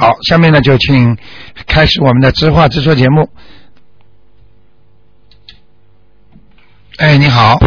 [0.00, 1.14] 好，下面呢就请
[1.66, 3.28] 开始我们的知话直说节目。
[6.96, 7.58] 哎，你好，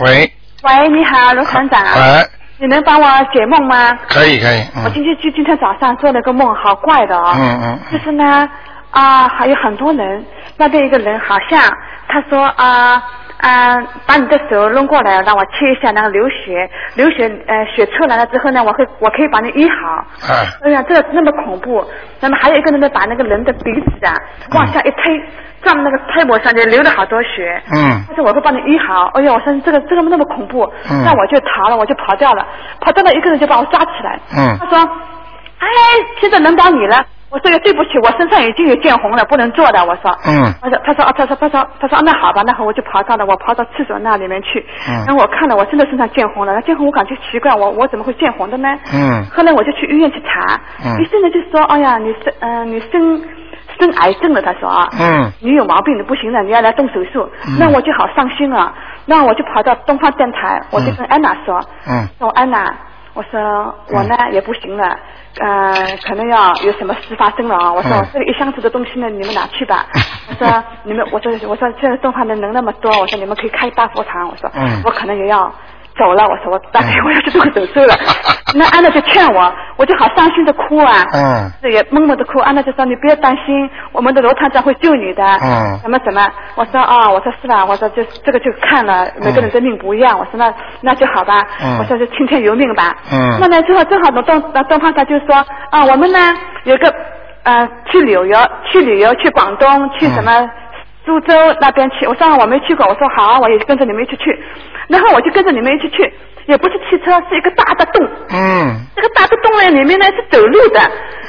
[0.00, 0.32] 喂，
[0.62, 1.82] 喂，你好，卢团长。
[1.82, 2.24] 喂，
[2.58, 3.92] 你能帮我解梦吗？
[4.08, 7.34] 可以可以，嗯我今天就今天早上做了个梦，好怪的哦。
[7.34, 8.48] 嗯嗯嗯就是呢，
[8.92, 10.24] 啊，还有很多人，
[10.56, 11.60] 那边一个人好像
[12.06, 13.02] 他说啊
[13.42, 20.06] 啊，把你的手弄过来，让我切一下那个流血，流血呃血出来了之后呢，我会我可以把你医好。
[20.30, 21.84] 哎哎呀，这个那么恐怖。
[22.20, 24.14] 那么还有一个人呢，把那个人的鼻子啊
[24.54, 25.20] 往下一推，
[25.60, 27.60] 撞那个胎膜上就流了好多血。
[27.74, 29.10] 嗯他说我会帮你医好。
[29.14, 32.46] 哎呀，我说这个这个那么恐怖，嗯那我就逃了，我就跑掉了。
[32.80, 34.20] 跑掉了，一个人就把我抓起来。
[34.38, 34.78] 嗯他说，
[35.58, 35.66] 哎，
[36.20, 37.04] 现在轮到你了。
[37.32, 39.82] 我说对不起，我身上已经有见红了，不能做的。
[39.86, 44.60] 我说，嗯他说，他说，啊，他说，他说，他说，啊那好吧，那好，我就跑到了，我跑到厕所那里面去。
[44.86, 46.52] 嗯然后我看了，我真的身上见红了。
[46.52, 48.68] 那见红，我感觉奇怪，我我怎么会见红的呢？
[48.92, 53.24] 嗯后来我就去医院去查，嗯医生呢就说，哎呀，你生，嗯、你生
[53.80, 57.26] 生癌症了，他说啊，嗯你有毛病你不行了，你要来动手术。
[57.48, 58.74] 嗯那我就好伤心啊，
[59.06, 61.58] 那我就跑到东方电台，我就跟安娜说，
[61.88, 62.62] 嗯说安娜，
[63.14, 64.96] 我说我呢、也不行了，
[65.38, 67.72] 呃，可能要有什么事发生了啊。
[67.72, 69.86] 我说、嗯这个一箱子的东西呢，你们拿去吧。
[70.28, 74.28] 我说你们，我说我说现在东方人能那么多，我说你们可以开大佛堂。
[74.28, 75.52] 我说、嗯我可能也要
[75.98, 77.94] 走了，我说我大概嗯我要去动手术了。
[78.54, 80.92] 那安娜就劝我，我就好伤心的哭啊。
[81.14, 85.24] 嗯这也默默的哭，安娜就说你不要担心，我们的罗团长会救你的。
[85.24, 86.26] 嗯什么什么？
[86.56, 87.64] 我说啊、我说是吧？
[87.64, 90.18] 我说就这个就看了，每个人的命不一样。
[90.18, 91.42] 我说那那就好吧。
[91.62, 92.94] 嗯我说就听天由命吧。
[93.12, 95.34] 嗯那呢之后正好东东东方他就说
[95.70, 96.18] 啊，我们呢
[96.64, 96.94] 有个
[97.44, 98.24] 呃去旅游
[98.70, 100.50] 去旅游去广东去什么。
[101.04, 104.38] 苏州那边去，我说我没去过，我说好，我也跟着你们一起去，
[104.88, 106.12] 然后我就跟着你们一起去，
[106.46, 110.80] 也不是汽车，是一个大的洞，嗯这个大的洞呢，里面呢是走路的，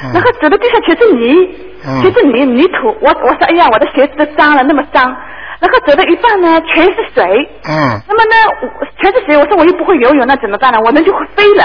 [0.04, 2.96] 嗯然后走的地下全是泥，嗯全是泥泥土。
[3.00, 5.14] 我我说哎呀，我的鞋子都脏了，那么脏。
[5.60, 7.24] 然后走到一半呢，全是水。
[7.66, 9.36] 嗯那么呢，全是水。
[9.36, 10.78] 我说我又不会游泳，那怎么办呢？
[10.84, 11.64] 我人就会飞了。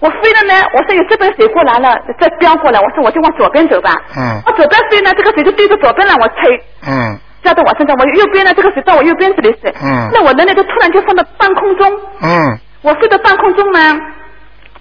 [0.00, 3.90] 我飞了呢，我说有这边水过来了，再飙过来，我说我就往左边走吧。
[4.16, 6.62] 嗯往左边飞呢，这个水就对着左边让我吹。
[6.86, 9.72] 嗯浇到我身上，我右边呢，这个水到我右边这里水。
[9.82, 11.92] 嗯那我人呢，就突然就放到半空中。
[12.22, 13.80] 嗯我飞到半空中呢，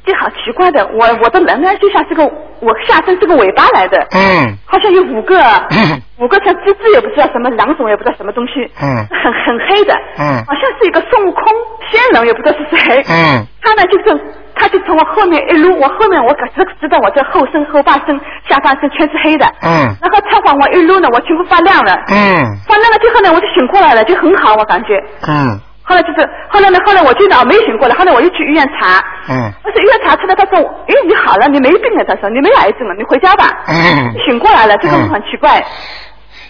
[0.05, 2.23] 就好奇怪的，我我的人呢就像是个
[2.59, 4.57] 我下身是个尾巴来的，嗯。
[4.65, 5.39] 好像有五个，
[5.71, 6.01] 嗯。
[6.19, 8.85] 五个像蜘蛛也不知道什么两种也不知道什么东西，嗯。
[9.09, 10.43] 很很黑的，嗯。
[10.45, 11.43] 好像是一个孙悟空
[11.91, 13.45] 仙人也不知道是谁，嗯。
[13.61, 14.21] 他呢就是
[14.53, 19.89] 他就从我后面一撸，我后面我可是知道我这后身后半身下半身全是黑的，嗯。
[20.01, 22.45] 然后他往我一撸呢，我全部发亮了，嗯。
[22.67, 25.03] 发亮了之后呢，我就醒过来了，就很好，我感觉。
[25.27, 28.97] 嗯后来就是，后来呢，后来我记得我没醒过来，后来我又去医院查，
[29.29, 29.51] 嗯。
[29.63, 30.57] 但是医院查出来，他说，
[30.87, 33.49] 哎，你好了，你没病了，他说你没癌症了，你回家吧。
[33.67, 34.11] 嗯。
[34.27, 35.63] 醒过来了，这个嗯很奇怪，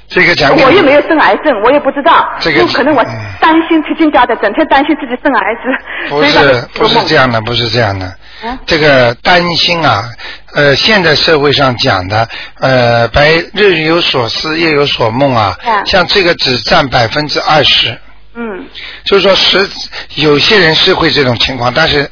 [0.07, 3.09] 这个讲我又没有生癌症，我也不知道，这个有可能我嗯。
[3.41, 8.06] 担心吃进家的，整天担心自己生癌症，不是不是这样的，不是这样的。
[8.44, 10.03] 嗯这个担心啊，
[10.53, 12.28] 呃，现在社会上讲的，
[12.59, 17.97] 呃，白日有所思，夜有所梦啊，嗯像这个只占百分之二十。
[18.35, 18.68] 嗯。
[19.03, 19.69] 就是说实
[20.16, 22.09] 有些人是会这种情况，但是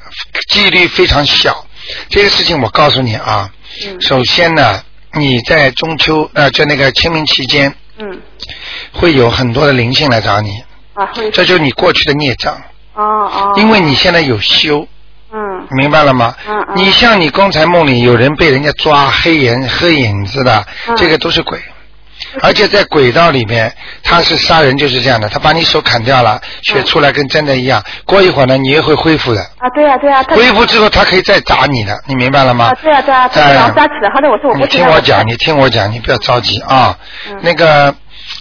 [0.49, 1.65] 几率非常小。
[2.09, 3.49] 这个事情我告诉你啊，
[3.85, 4.01] 嗯。
[4.01, 4.81] 首先呢，
[5.13, 8.21] 你在中秋呃，就那个清明期间，嗯，
[8.91, 10.63] 会有很多的灵性来找你，
[10.93, 12.55] 啊会，这就是你过去的孽障，
[12.93, 14.87] 哦哦，因为你现在有修，
[15.33, 15.67] 嗯。
[15.77, 16.35] 明白了吗？
[16.47, 16.75] 嗯嗯。
[16.77, 20.95] 你像你刚才梦里有人被人家抓黑眼黑影子的，嗯。
[20.95, 21.61] 这个都是鬼。
[22.41, 23.73] 而且在轨道里面，
[24.03, 27.83] 他是杀人就是这样的，他把你手砍掉了，血出来跟真的一样。
[28.05, 29.41] 过一会儿呢，你也会恢复的。
[29.57, 32.65] 啊对呀对呀，他恢复之后，他可以再砸你的，你明白了吗？
[32.65, 36.97] 啊对呀对呀，他哎把我抓起来，后来我说我你听我讲，你听我讲，你不要着急啊。
[37.29, 37.93] 嗯那个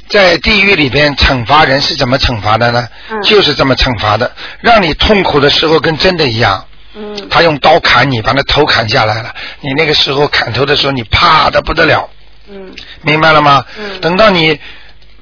[0.09, 2.87] 在地狱里边惩罚人是怎么惩罚的呢？
[3.11, 4.31] 嗯就是这么惩罚的，
[4.61, 6.65] 让你痛苦的时候跟真的一样。
[6.95, 9.35] 嗯他用刀砍你，把那头砍下来了。
[9.61, 12.09] 你那个时候砍头的时候，你怕的不得了，
[12.51, 13.65] 嗯明白了吗？
[13.79, 14.59] 嗯等到你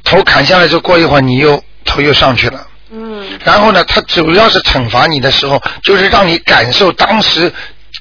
[0.04, 2.66] 头砍下来之后，过一会儿你又头又上去了。
[2.92, 7.52] 嗯然后呢，他主要是惩罚你的时候，就是让你感受当时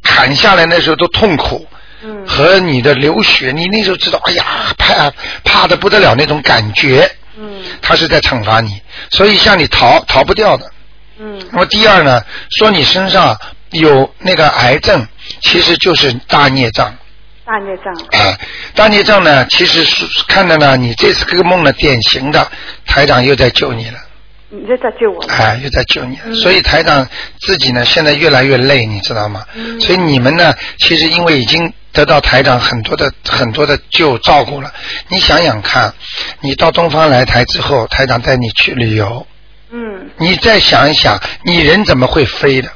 [0.03, 1.67] 砍下来那时候的痛苦。
[2.01, 4.45] 嗯和你的流血，你那时候知道，哎呀，
[4.77, 5.11] 怕
[5.43, 8.81] 怕的不得了那种感觉，嗯他是在惩罚你，
[9.11, 10.71] 所以像你逃逃不掉的。
[11.19, 12.21] 嗯那么第二呢，
[12.57, 13.37] 说你身上
[13.71, 15.05] 有那个癌症，
[15.41, 16.95] 其实就是大孽障。
[17.49, 18.37] 大孽障，啊，
[18.75, 22.47] 大孽障呢，其实是看的呢，你这次这个梦呢，典型的
[22.85, 23.97] 台长又在救你了。
[24.51, 25.23] 你又在救我。
[25.25, 27.07] 哎，又在救你，嗯所以台长
[27.39, 29.43] 自己呢，现在越来越累，你知道吗？
[29.55, 34.71] 嗯所以你们呢，其实因为已经得到台长很多的很多的救照顾了，
[35.07, 35.91] 你想想看，
[36.41, 39.25] 你到东方来台之后，台长带你去旅游，
[39.71, 42.69] 嗯你再想一想，你人怎么会飞的？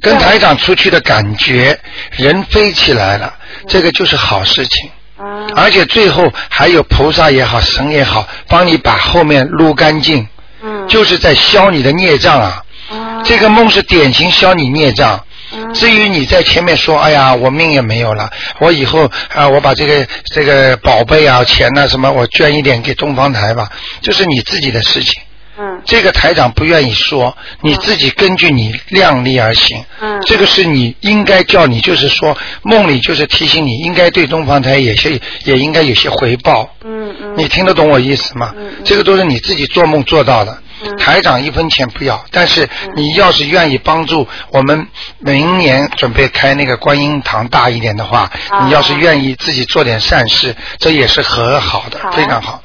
[0.00, 1.78] 跟台长出去的感觉，
[2.12, 3.34] 人飞起来了，
[3.68, 4.90] 这个就是好事情。
[5.18, 10.26] 啊而且最后还有菩萨也好，神也好，帮你把后面撸干净，
[10.62, 12.64] 嗯就是在消你的孽障啊。
[12.90, 15.22] 啊这个梦是典型消你孽障。
[15.54, 23.70] 嗯至于你在前面说，哎呀，我命也没有了，我以后啊，我把这个这个宝贝啊、钱呐、什么，我捐一点给东方台吧，
[24.00, 25.20] 这是你自己的事情。
[25.58, 29.84] 嗯这个台长不愿意说，你自己根据你量力而行。
[30.00, 36.74] 嗯这个是你应该叫你，就是说梦里就是提醒你，应该对东方台也些也应该有些回报。
[36.84, 38.52] 嗯嗯你听得懂我意思吗？
[38.56, 40.58] 嗯嗯这个都是你自己做梦做到的。
[40.84, 40.96] 嗯。
[40.96, 44.86] 台长一分钱不要，但是你要是愿意帮助我们
[45.18, 48.66] 明年准备开那个观音堂大一点的话，啊。
[48.66, 52.62] 你要是愿意自己做点善事，这也是很好的，非常好。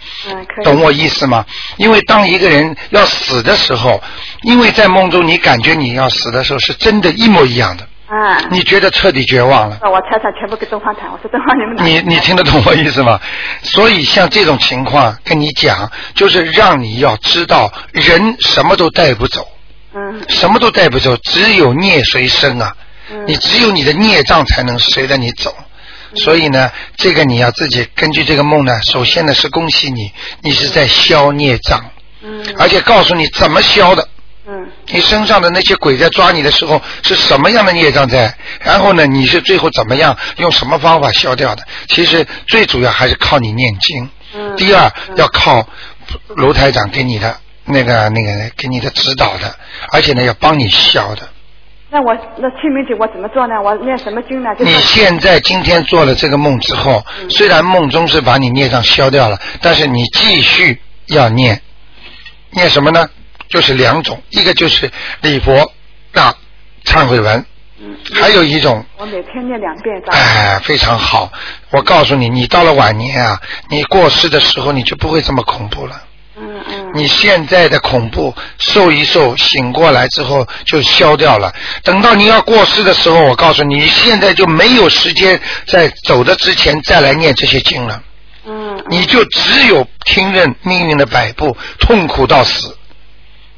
[0.64, 1.46] 懂我意思吗？
[1.78, 4.02] 因为当一个人要死的时候，
[4.44, 8.38] 因为在梦中你感觉你要死的时候是真的一模一样的，啊。
[8.50, 9.78] 你觉得彻底绝望了。
[9.82, 13.20] 那我财产全部给东方谈，我说东方你们拿你你听得懂我意思吗？
[13.64, 19.48] 所以像这种情况跟你讲，就是让你要知道，人什么都带不走，
[19.94, 22.76] 嗯什么都带不走，只有孽随身啊！
[23.12, 25.56] 嗯你只有你的孽障才能随着你走。
[26.16, 30.12] 所以呢，这个你要自己根据这个梦呢，首先呢是恭喜你，
[30.42, 31.84] 你是在消孽障，
[32.24, 34.07] 嗯而且告诉你怎么消的。
[34.90, 38.34] 嗯你身上的那些鬼在抓你的时候是什么样的孽障在？
[38.62, 41.64] 然后呢，你是最后怎么样用什么方法消掉的？
[41.90, 44.10] 其实最主要还是靠你念经。
[44.36, 45.68] 嗯第二要靠
[46.36, 47.36] 卢台长给你的
[47.66, 49.56] 那个那个给你的指导的，
[49.92, 51.22] 而且呢要帮你消的。
[51.90, 53.56] 那我那清明节我怎么做呢？
[53.62, 54.54] 我念什么经呢？
[54.56, 61.62] 就是你现在今天做了这个梦之后，嗯虽然梦中是把你孽障消掉了，但是你继续要念，
[62.52, 63.10] 念什么呢？
[63.50, 64.92] 就是两种，一个就是
[65.22, 65.72] 礼佛
[66.12, 66.34] 大
[66.86, 67.46] 忏悔文，
[67.80, 71.32] 嗯，还有一种，我每天念两遍，早哎，非常好。
[71.72, 73.40] 我告诉你，你到了晚年啊，
[73.70, 76.04] 你过世的时候你就不会这么恐怖了。
[76.40, 81.52] 嗯嗯你现在的恐怖受一受，醒过来之后就消掉了。
[81.82, 88.04] 等到你要过世的时候，我告诉你，你现在就没有时间在走的之前再来念这些经了，
[88.46, 92.77] 嗯你就只有听任命运的摆布，痛苦到死，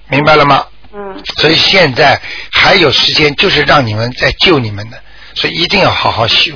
[0.09, 0.65] 明白了吗？
[0.91, 2.19] 嗯所以现在
[2.51, 4.97] 还有时间，就是让你们在救你们的，
[5.35, 6.55] 所以一定要好好修，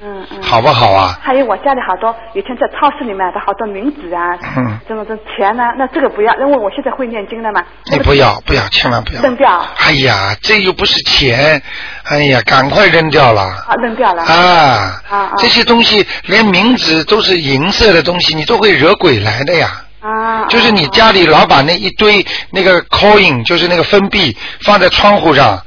[0.00, 0.42] 嗯嗯。
[0.42, 1.18] 好不好啊？
[1.22, 7.62] 还有我家里好多以前在超市里买的好多冥纸啊，嗯这种这种钱呢、那这个不要，因为我现在会念经了嘛。
[7.92, 9.20] 你不要，不要，千万不要。
[9.20, 11.60] 扔掉哎呀，这又不是钱，
[12.04, 13.42] 哎呀，赶快扔掉了。
[13.42, 14.22] 啊，扔掉了。
[14.22, 14.32] 啊
[15.10, 19.83] 啊啊这些东西连冥纸都是银色的东西，你都会惹鬼来的呀。
[20.04, 20.44] 啊。
[20.48, 25.60] 就是你家里老把那一堆那个 coin，就是那个分币放在窗户上，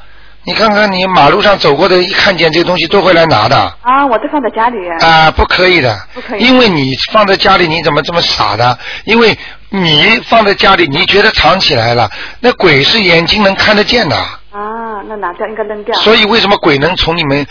[0.44, 3.57] 你看看你马路上走过的，一看见这个东西都会来拿的。
[3.81, 4.78] 啊，我都放在家里。
[5.01, 8.78] 啊，不可以的，不可以因为你放在家里，你怎么这么傻的？
[9.06, 9.38] 因为
[9.69, 12.10] 你放在家里，你觉得藏起来了，
[12.40, 15.94] 那鬼是眼睛能看得见的，啊，那拿掉应该扔掉。
[15.98, 17.45] 所以为什么鬼能从你们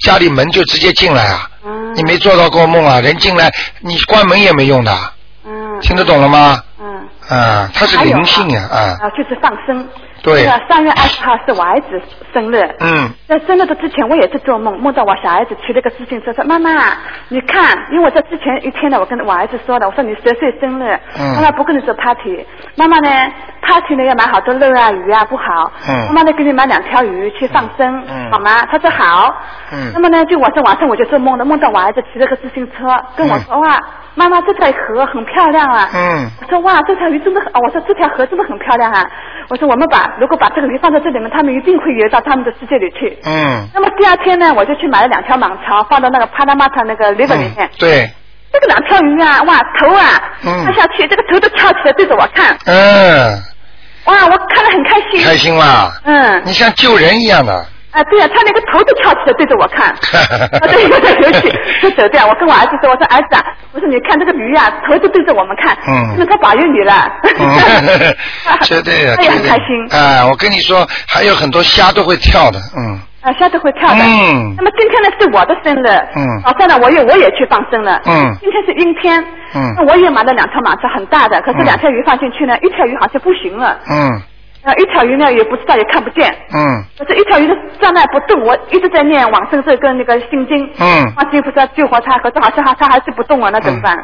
[0.00, 1.50] 家里门就直接进来啊？
[1.66, 1.94] 嗯。
[1.94, 3.00] 你没做到过梦啊？
[3.00, 5.02] 人进来，你关门也没用的，嗯。
[5.80, 6.58] 听得懂了吗？
[6.80, 7.08] 嗯。
[7.28, 9.86] 啊，它是灵性啊，啊，啊，就是放生。
[10.22, 10.44] 对。
[10.44, 12.00] 那个三月二十号是我儿子
[12.32, 12.58] 生日。
[12.80, 16.70] 嗯，在生日的之前，我也是做梦，梦到我小儿子骑了个自行车，说妈妈，
[17.28, 21.34] 你看，因为我在之前一天呢，我跟我儿子说的，我说你十岁生日，嗯。
[21.34, 23.10] 妈妈不跟你做 party，妈妈呢
[23.60, 26.06] party 呢要买好多肉啊鱼啊不好，嗯。
[26.08, 28.30] 妈妈呢给你买两条鱼去放生，嗯。
[28.32, 28.64] 好吗？
[28.72, 29.34] 他说好，
[29.72, 29.92] 嗯。
[29.92, 33.78] 那么呢，就晚上晚上我就做梦了，梦到我儿子骑了个自行车，跟我说、哇，
[34.18, 36.28] 妈妈这条河很漂亮啊，嗯。
[36.42, 39.08] 我说哇，这条鱼真的很，哦我说这条河真的很漂亮啊。
[39.48, 43.16] 我说我们把如果把这个鱼放在这里面，他们一定会游到他们的世界里去。
[43.24, 43.64] 嗯。
[43.72, 47.54] 那么第二天呢，我就去买了两条蟒草，放到那个帕拉马塔那个 river 里面。
[47.58, 48.10] 嗯。，对，
[48.52, 50.64] 这个两条鱼啊，哇，头啊，嗯。
[50.64, 53.40] 看下去，这个头都翘起来对着我看，嗯，
[54.06, 55.22] 哇，我看了很开心。
[55.22, 59.88] 开心啦，嗯，你像救人一样的，啊，对啊，他那个头都翘起来对着我看，
[60.60, 61.48] 啊，对，有点生气，
[61.82, 62.26] 就走掉。
[62.26, 63.42] 我跟我儿子说，我说儿子啊，
[63.72, 67.10] 我说你看这个鱼啊，头都对着我们看，嗯那他保佑你了。
[67.38, 68.14] 嗯，
[68.62, 69.86] 绝对的，他也很开心。
[69.90, 74.00] 哎，我跟你说，还有很多虾都会跳的，嗯，啊，虾都会跳的。
[74.04, 75.86] 嗯那么今天呢是我的生日。
[76.14, 78.00] 嗯早上呢我也我也去放生了。
[78.06, 79.18] 嗯今天是阴天。
[79.54, 83.78] 嗯那我也买了两条蟒蛇，很大的，可是嗯两条鱼放进去呢，一条鱼好像不行了。
[83.90, 84.20] 嗯
[84.68, 86.28] 呃，一条鱼呢也不知道也看不见。
[86.52, 90.70] 嗯可是，一条鱼的站那不动，我一直在念往生咒跟那个心经。
[90.78, 93.96] 嗯观世音菩萨救活它，可是好像它它还是不动啊，那怎么办？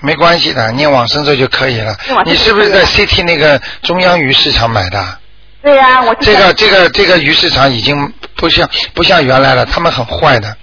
[0.00, 1.94] 没关系的，念往生咒就可以了
[2.24, 4.98] 你是不是在 CT 那个中央鱼市场买的？
[5.62, 10.56] 对呀、我就这个这个这个鱼市场已经不像不像原来了，他们很坏的，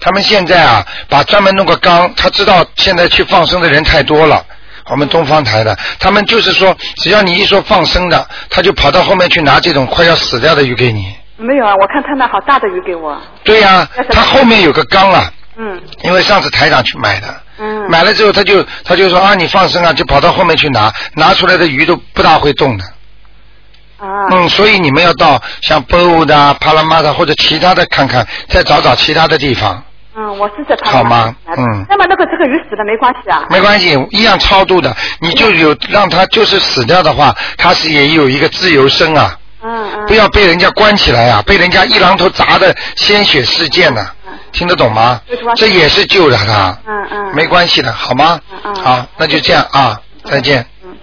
[0.00, 4.42] 他们现在啊把专门弄个缸，他知道现在去放生的人太多了。
[4.90, 11.14] 我们东方台的，他们就是说，只要你一说放生的，他就跑到后面去拿这种快要死掉的鱼给你。
[11.36, 13.20] 没有啊，我看他那好大的鱼给我。
[13.44, 17.90] 对呀、那什么他后面有个缸啊，嗯因为上次台长去买的，嗯。
[17.90, 22.84] 买了之后他就他就说啊你放生啊，就跑到后面去拿，拿出来的鱼都不大会动的。
[23.98, 24.28] 啊。
[24.30, 29.82] 嗯，所以你们要到像波乌的、啊、帕拉马的或者其他的看看，再找找其他的地方，
[30.16, 33.44] 嗯，我是在他好吗嗯那么那个这个鱼死了没关系啊？
[33.50, 34.94] 没关系，一样超度的。
[35.20, 40.06] 你就有让他就是死掉的话，他是也有一个自由身啊，嗯嗯。
[40.06, 45.20] 不要被人家关起来啊，被人家一榔头砸的鲜血事件呢、嗯听得懂吗？
[45.54, 47.34] 这也是救了他，嗯嗯。
[47.34, 48.58] 没关系的，好吗嗯？
[48.64, 50.64] 嗯好，那就这样啊，再见。
[50.82, 50.96] 嗯。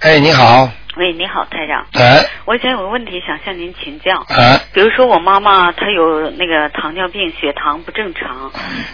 [0.00, 4.24] 哎，你好，喂，你好，台长，哎我想有个问题想向您请教。
[4.28, 8.50] 哎，比如说我妈妈她有那个糖尿病，血糖不正常。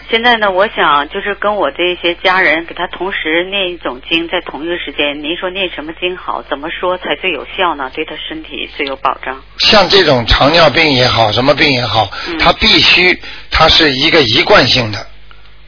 [0.09, 6.43] 现在呢，我想就是跟我这些家人给她同时念一种经，在同一个时间，您说念什么经好？
[6.49, 7.89] 怎么说才最有效呢？
[7.95, 9.41] 对她身体最有保障？
[9.59, 13.17] 像这种糖尿病也好，什么病也好，嗯它必须
[13.49, 15.07] 它是一个一贯性的，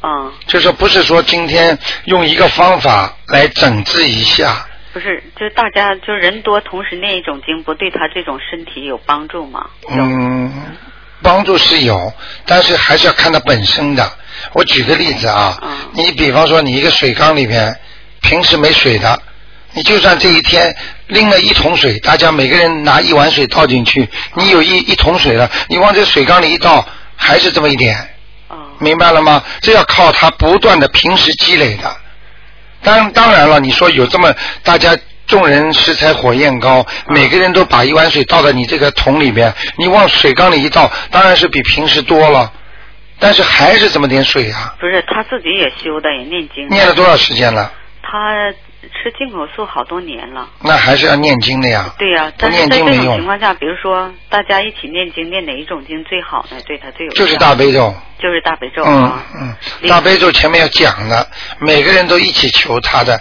[0.04, 9.69] 嗯，就是不是说今天用一个方法来整治一下，不是，就是大家就人多同时念一种经，不对他这种身体有帮助吗？
[9.89, 10.49] 嗯，
[11.21, 12.13] 帮助是有，
[12.45, 14.09] 但是还是要看它本身的。
[14.53, 17.77] 我举个例子啊，嗯你比方说你一个水缸里面
[18.21, 19.21] 平时没水的，
[19.73, 20.73] 你就算这一天
[21.07, 26.87] 拎了一桶水，大家每个人拿一碗水倒进去，你有一一桶水了，你往这水缸里一倒，
[27.17, 27.97] 还是这么一点，
[28.47, 29.43] 哦，明白了吗？
[29.59, 31.97] 这要靠他不断的平时积累的。
[32.86, 34.96] 当当然了，你说有这么大家
[35.27, 42.54] 众人拾柴火焰高，每个人都把一碗水倒到你这个桶里面，你往水缸里一倒，当然是比平时多了，
[43.20, 44.75] 但是还是这么点水啊。
[44.80, 46.70] 不是，他自己也修的，也念经。
[46.70, 47.72] 念了多少时间了？
[48.04, 48.54] 她
[48.89, 50.48] 吃进口素好多年了。
[50.62, 51.94] 那还是要念经的呀。
[51.98, 56.58] 对呀、但是在这种情况下，比如说大家一起念经，念哪一种经最好呢？
[56.65, 57.94] 对他最有就是大悲咒。
[58.18, 59.24] 就是大悲咒嗯啊。
[59.36, 59.56] 嗯，
[59.89, 61.27] 大悲咒前面要讲的，
[61.60, 63.20] 每个人都一起求他的，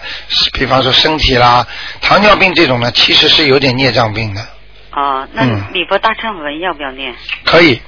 [0.53, 1.67] 比方说身体啦，
[2.01, 4.41] 糖尿病这种呢，其实是有点孽障病的，
[4.91, 7.13] 啊，那嗯礼佛大忏悔文要不要念？
[7.43, 7.81] 可以，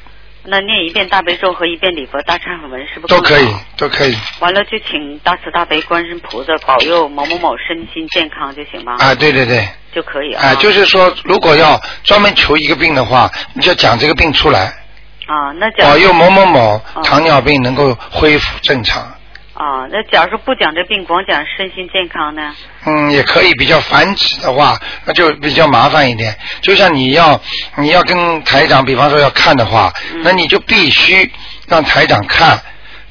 [0.50, 4.16] 那念一遍大悲咒和一遍礼佛大忏悔文是不是都可以，都可以。
[4.40, 8.96] 完了就请大慈大悲观世音菩萨保佑某某某身心健康就行吗？
[8.98, 10.48] 啊，对对对，就可以啊。
[10.48, 14.68] 啊，就是说，如果要专门求一个病的话，你就讲这个病出来，
[15.26, 19.06] 啊，那讲保佑某某某啊糖尿病能够恢复正常。
[19.58, 22.56] 啊，那假如说不讲这病，光讲身心健康呢？
[22.86, 23.52] 嗯，也可以。
[23.56, 26.38] 比较繁殖的话，那就比较麻烦一点。
[26.62, 27.42] 就像你要
[27.78, 31.32] 你要跟台长，比方说要看的话，嗯那你就必须
[31.68, 32.62] 让台长看，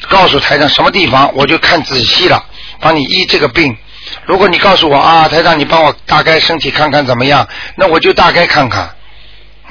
[0.08, 2.40] 告诉台长什么地方，我就看仔细了，
[2.80, 3.76] 帮你医这个病。
[4.24, 8.88] 如果你告诉我啊，台长，你帮我大概身体看看怎么样，那我就大概看看。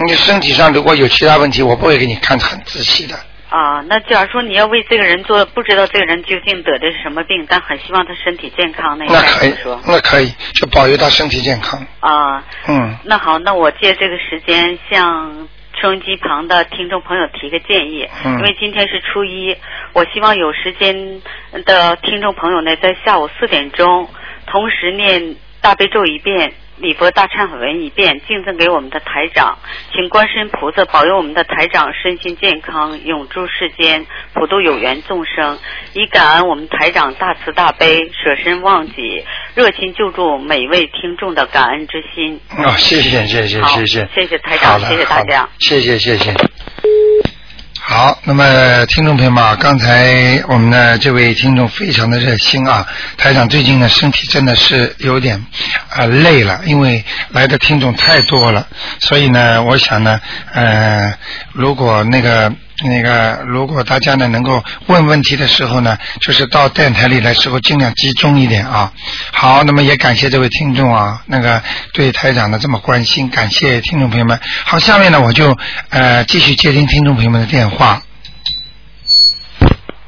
[0.05, 3.17] 你身体上如果有其他问题，我不会给你看很仔细的。
[3.49, 11.85] 啊，那假如说你要为这个人做，不知道这个人究竟得的是什么病，但很希望他身体健康，那那可以说？，那可以，就保佑他身体健康。
[11.99, 15.47] 啊，嗯，那好，那我借这个时间向
[15.79, 19.55] 收音机旁的听众朋友提个建议，嗯因为今天是初一，
[19.93, 21.21] 我希望有时间
[21.65, 24.09] 的听众朋友呢，在下午四点钟
[24.47, 26.53] 同时念大悲咒一遍。
[26.77, 29.57] 礼佛大忏悔文一遍，敬赠给我们的台长，
[29.93, 35.57] 请观世音菩萨保佑我们的台长身心健康，永驻世间，普度有缘众生，
[35.93, 39.23] 以感恩我们台长大慈大悲，舍身忘己，
[39.55, 42.39] 热心救助每位听众的感恩之心。
[42.57, 46.33] 哦，谢谢谢谢谢谢，谢谢台长谢谢大家谢谢谢谢。
[47.95, 52.85] 好，那么听众朋友们啊，刚才我们的这位听众非常的热心啊，
[53.17, 55.41] 台长最近呢身体真的是有点
[55.91, 58.67] 啊、累了，因为来的听众太多了，
[58.99, 60.19] 所以呢，我想呢，
[60.51, 61.13] 呃，
[61.53, 62.51] 如果那个
[62.83, 68.91] 那个，如果大家呢能够问问题的时候呢，就是到电台里来时候尽量集中一点啊。
[69.31, 71.61] 好，那么也感谢这位听众啊，那个
[71.93, 74.39] 对台长的这么关心，感谢听众朋友们。
[74.65, 75.57] 好，下面呢我就
[75.89, 78.01] 呃继续接听听众朋友们的电话。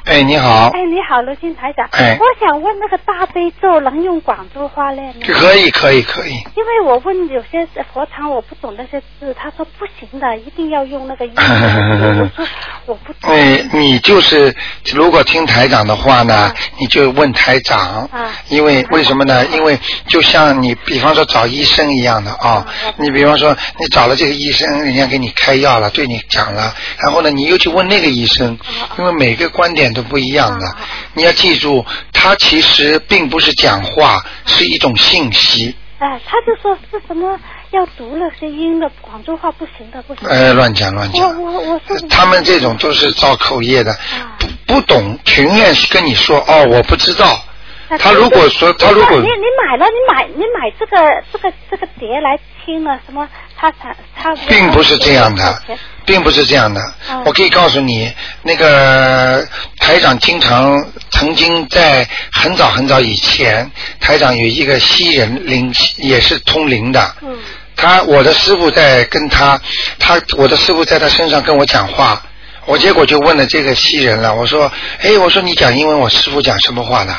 [0.07, 0.69] 哎，你好。
[0.73, 1.85] 哎，你好，罗金台长。
[1.91, 5.13] 哎我想问那个大悲咒能用广州话念吗？
[5.27, 6.31] 可以，可以，可以。
[6.55, 12.21] 因为我问有些佛堂我不懂那些字，他说不行的，一定要用那个英文。
[12.23, 12.47] 我说
[12.85, 13.29] 我不懂。
[13.29, 14.55] 哎，你就是
[14.93, 19.45] 如果听台长的话呢，你就问台长，啊因为为什么呢？
[19.47, 28.57] 因为就像你比方说找医生一样的啊，你比方说你找了这个医生，人家给你开药了，对你讲了，然后呢，你又去问那个医生，
[28.97, 30.65] 因为每个观点都不一样的，
[31.13, 35.75] 你要记住，他其实并不是讲话，是一种信息。
[35.97, 37.39] 哎，他就说是什么
[37.71, 40.29] 要读那些音的，广州话不行的，不行的。
[40.29, 41.41] 呃，乱讲乱讲。
[41.41, 47.43] 我我我说他们这种都是造口业的，啊不不懂，情愿跟你说哦，我不知道。
[47.89, 50.97] 那他如果说他如果你你买了，你买你买这个
[51.31, 53.27] 这个这个碟来听了什么？
[53.59, 55.63] 他他他并不是这样的，
[56.05, 56.81] 并不是这样的。
[57.09, 58.11] 嗯我可以告诉你，
[58.43, 59.47] 那个
[59.79, 67.15] 台长经常曾经在很早很早以前，台长有一个西人灵，也是通灵的。
[67.21, 67.37] 嗯
[67.79, 69.61] 他我的师傅在跟他，
[69.99, 72.19] 他我的师傅在他身上跟我讲话，
[72.65, 77.15] 我结果就问了这个西人了，我说，哎，我说你讲英文，我师傅讲什么话呢？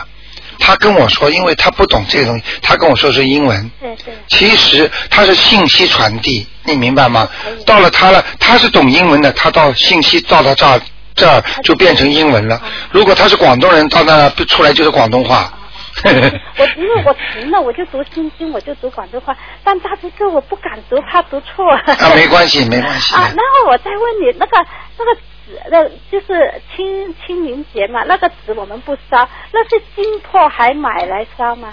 [0.68, 3.70] 他跟我说，因为他不懂这个东西，他跟我说是英文。
[3.80, 7.26] 对对其实他是信息传递，你明白吗？
[7.64, 10.78] 到了他了，他是懂英文的，他到信息到他这儿
[11.14, 12.60] 这儿就变成英文了。
[12.90, 15.50] 如果他是广东人，到那出来就是广东话。
[16.04, 19.34] 我因为我停了，我就读心经，我就读广州话，
[19.64, 21.66] 但大悲咒我不敢读，怕读错。
[21.72, 23.14] 啊，没关系，没关系。
[23.14, 31.72] 啊，然后我再问你，那个那个纸，那就是清清明节嘛，那个纸我们不烧，那些金破还买来烧吗？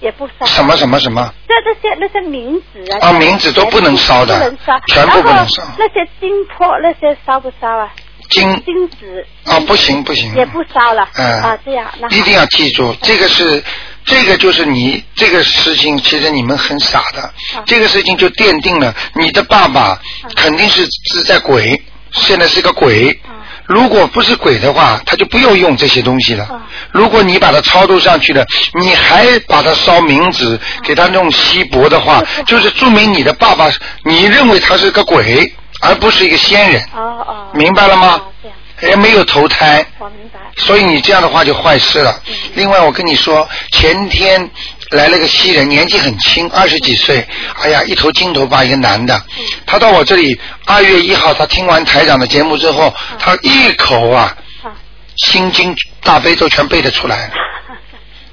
[0.00, 0.44] 也不烧。
[0.44, 1.32] 什么什么什么？
[1.48, 7.90] 这这些那些冥纸啊，啊冥纸都不能烧的不能烧，全部不能烧那些金破那些烧不烧啊？
[8.28, 10.34] 金金纸啊，不行不行。
[10.34, 11.08] 也不烧了。
[11.14, 13.62] 嗯啊，这样那一定要记住，这个是
[14.04, 17.22] 这个就是你这个事情，其实你们很傻的。
[17.22, 19.98] 啊这个事情就奠定了你的爸爸
[20.34, 21.80] 肯定是是在鬼，
[22.14, 23.10] 现在是个鬼。
[23.28, 23.30] 啊
[23.66, 26.44] 如果不是鬼的话，他就不用用这些东西了。
[26.44, 28.44] 啊如果你把它超度上去了，
[28.78, 33.70] 你还把它烧冥纸，给他弄稀薄的话，就是证明你的爸爸，
[34.04, 35.50] 你认为他是个鬼，
[35.80, 37.48] 而不是一个仙人，哦哦。
[37.54, 38.20] 明白了吗啊？
[38.42, 38.48] 这
[38.88, 39.82] 样，也没有投胎。
[39.98, 40.40] 我明白。
[40.56, 42.20] 所以你这样的话就坏事了。
[42.54, 44.50] 另外，我跟你说，前天
[44.94, 47.26] 来了个西人，年纪很轻，二十几岁，
[47.60, 49.20] 哎呀，一头金头发，一个男的。
[49.66, 54.72] 他到我这里，二月一号，他听完台长的节目之后，他一口啊，啊，
[55.16, 57.34] 心经大悲咒全背得出来了。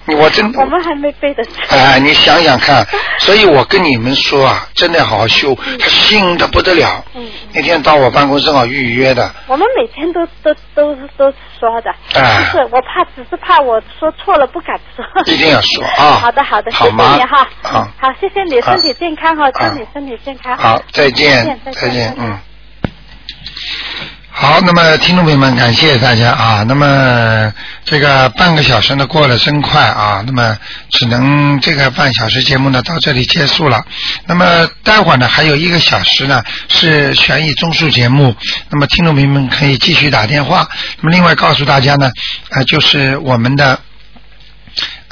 [0.08, 1.52] 我真我们还没背得出。
[1.70, 2.86] 哎，你想想看，
[3.20, 7.04] 所以我跟你们说啊，真的好好修，他信的不得了。
[7.16, 15.06] 嗯那天到我办公室正好预约的，我们每天都都都都说的，哎就是我怕，只是怕我说错了不敢说。
[15.26, 17.48] 一定要说啊好的 好的，谢谢好吗你哈。
[17.62, 20.58] 好好，谢谢你，身体健康哈，啊祝你身体健康。
[20.58, 22.40] 好，再见，再再见，嗯。
[24.34, 26.64] 好，那么听众朋友们，感谢大家啊。
[26.68, 30.58] 那么这个半个小时呢过得真快啊，那么
[30.90, 33.84] 只能这个半小时节目呢到这里结束了。
[34.26, 38.34] 那么待会儿呢还有一个小时呢是悬疑综述节目，
[38.70, 40.68] 那么听众朋友们可以继续打电话。
[41.02, 42.10] 那么另外告诉大家呢，
[42.52, 43.80] 呃，就是我们的。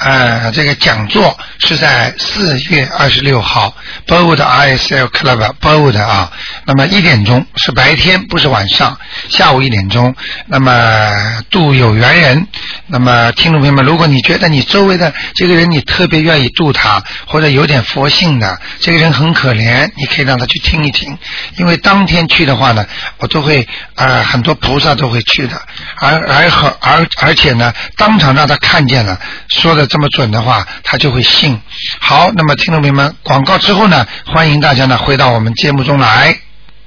[0.00, 6.32] 呃，这个讲座是在四月二十六号 b o w d ISL Club b o w d 啊，
[6.64, 10.14] 那么一点钟是白天，不是晚上，下午一点钟。
[10.46, 12.46] 那么度有缘人，
[12.86, 21.18] 那么听众朋友们，如果你觉得你周围的这个人你特别愿意度他，或者有点佛性的，这个人很可怜，你可以让他去听一听，
[21.58, 22.86] 因为当天去的话呢，
[23.18, 25.60] 我都会呃很多菩萨都会去的，
[25.98, 31.60] 而而和而而且呢，当场让他看见了，说的这么准的话，他就会信。
[31.98, 36.49] 好，那么听众朋友们，广告之后呢，欢迎大家呢回到我们节目中来。